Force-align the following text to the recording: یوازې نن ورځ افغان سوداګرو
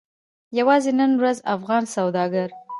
یوازې 0.59 0.91
نن 0.99 1.11
ورځ 1.21 1.37
افغان 1.55 1.83
سوداګرو 1.95 2.55